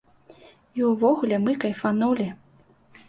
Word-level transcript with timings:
І 0.79 0.87
ўвогуле, 0.91 1.35
мы 1.45 1.55
кайфанулі! 1.67 2.27